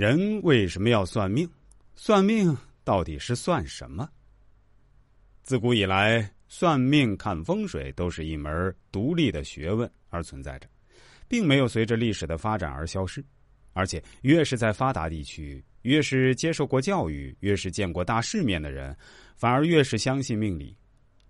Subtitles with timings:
[0.00, 1.46] 人为什么要算命？
[1.94, 4.08] 算命到底是算什么？
[5.42, 10.66] 自古以来，算命、看风水都是一门独立的学问而存在着，
[11.28, 13.22] 并没有随着历史的发展而消失。
[13.74, 18.96] 而且，越是在发达地区，越是接受过教育、越是见过大世面的人，
[19.36, 20.74] 反而越是相信命理。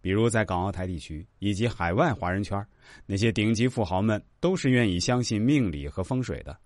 [0.00, 2.64] 比如在港澳台地区以及海外华人圈，
[3.05, 6.57] 那些顶级富豪们都是愿意相信命理和风水的。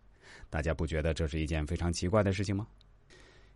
[0.55, 2.65] 大家不觉得这是一件非常奇怪的事情吗？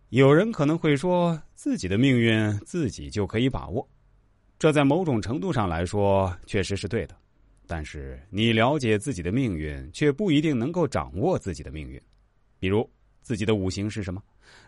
[0.09, 3.87] 有人可能会说，自己的命运自己就可以把握，
[4.59, 7.15] 这在某种程度上来说确实是对的。
[7.65, 11.97] 但是，你了解自己的命运，却不一定能够掌握自己的命运。
[12.59, 12.85] 比如，
[13.21, 14.21] 自己的五行是什么？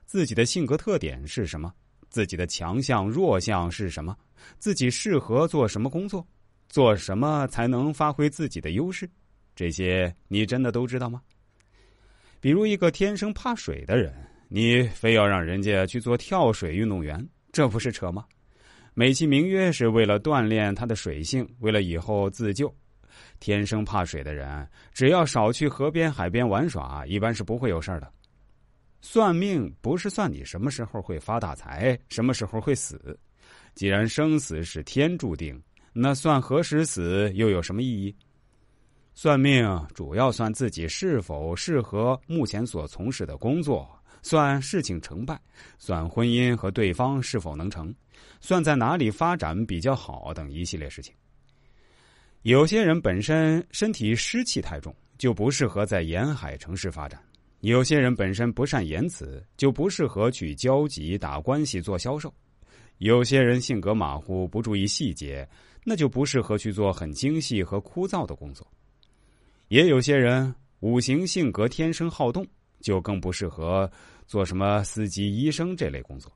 [0.05, 1.73] 自己的性格特点是什么？
[2.09, 4.17] 自己的强项、弱项是什么？
[4.57, 6.25] 自己适合做什么工作？
[6.69, 9.05] 做什么才能发挥自己的优势？
[9.53, 11.21] 这些你真的都知道吗？
[12.41, 14.11] 比如一个天生怕水的人，
[14.49, 18.25] 你非要让人家去做跳水运动员，这不是扯吗？
[18.95, 22.73] 美其名曰是为了锻炼他的水性，为了以后自救。
[23.39, 28.11] 天生怕水的人，只要少去河边、海边玩耍，一般是不会有事儿的。
[29.01, 33.17] 算命不是算你什么时候会发大财，什么时候会死。
[33.75, 35.61] 既然生死是天注定，
[35.93, 38.15] 那算何时死又有什么意义？
[39.21, 43.87] 算命主要算自己是否适合目前所从事的工作，
[44.23, 45.39] 算事情成败，
[45.77, 47.93] 算婚姻和对方是否能成，
[48.39, 51.13] 算在哪里发展比较好等一系列事情。
[52.41, 57.21] 有些人本身身体湿气太重，就不适合在沿海城市发展。
[57.59, 62.27] 有些人本身不善言辞，就不适合去交际、打关系、做销售；
[62.97, 65.47] 有些人性格马虎，不注意细节，
[65.83, 68.65] 那就不适合去做很精细和枯燥的工作。
[69.71, 72.45] 也有些人五行性格天生好动，
[72.81, 73.89] 就更不适合
[74.27, 76.29] 做什么司机、医生这类工作。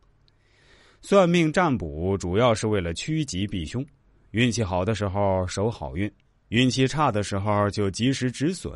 [1.02, 3.86] 算命占卜主要是为了趋吉避凶，
[4.32, 6.10] 运气好的时候守好运，
[6.48, 8.74] 运气差的时候就及时止损。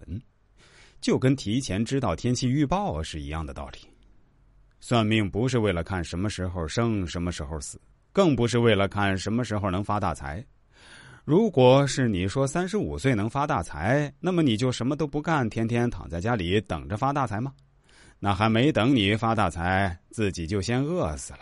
[1.00, 3.80] 就跟提前知道天气预报是一样的道理。
[4.82, 7.80] 算命不是为了看什么时候生，什么时候死，
[8.12, 10.46] 更不是为了看什么时候能发大财。
[11.30, 17.54] 如果是你说三十五岁能发大财，那么你就什么都不干，天天躺在家里等着发大财吗？
[18.18, 21.42] 那还没等你发大财，自己就先饿死了。